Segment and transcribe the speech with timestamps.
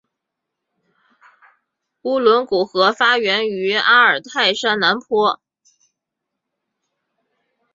[2.01, 5.39] 乌伦古河发源于阿尔泰山南坡。